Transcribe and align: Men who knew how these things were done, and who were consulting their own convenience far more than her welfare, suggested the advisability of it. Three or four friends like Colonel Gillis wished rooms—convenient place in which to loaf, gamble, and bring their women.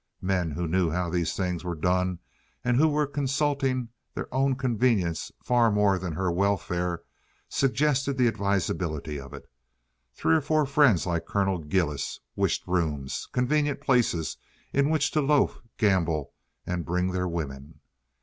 Men 0.23 0.49
who 0.49 0.65
knew 0.67 0.89
how 0.89 1.11
these 1.11 1.35
things 1.35 1.63
were 1.63 1.75
done, 1.75 2.17
and 2.63 2.75
who 2.77 2.87
were 2.87 3.05
consulting 3.05 3.89
their 4.15 4.33
own 4.33 4.55
convenience 4.55 5.31
far 5.43 5.69
more 5.69 5.99
than 5.99 6.13
her 6.13 6.31
welfare, 6.31 7.03
suggested 7.49 8.17
the 8.17 8.27
advisability 8.27 9.19
of 9.19 9.31
it. 9.31 9.47
Three 10.15 10.33
or 10.37 10.41
four 10.41 10.65
friends 10.65 11.05
like 11.05 11.27
Colonel 11.27 11.59
Gillis 11.59 12.19
wished 12.35 12.65
rooms—convenient 12.65 13.79
place 13.79 14.33
in 14.73 14.89
which 14.89 15.11
to 15.11 15.21
loaf, 15.21 15.59
gamble, 15.77 16.33
and 16.65 16.83
bring 16.83 17.11
their 17.11 17.27
women. 17.27 17.79